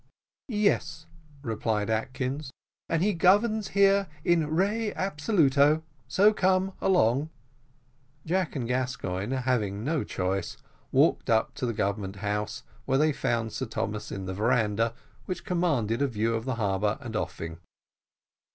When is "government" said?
11.73-12.15